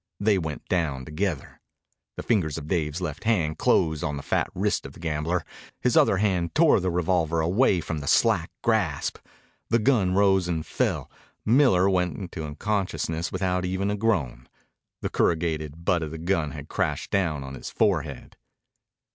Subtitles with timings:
[0.19, 1.61] They went down together.
[2.15, 5.45] The fingers of Dave's left hand closed on the fat wrist of the gambler.
[5.79, 9.19] His other hand tore the revolver away from the slack grasp.
[9.69, 11.11] The gun rose and fell.
[11.45, 14.49] Miller went into unconsciousness without even a groan.
[15.01, 18.37] The corrugated butt of the gun had crashed down on his forehead.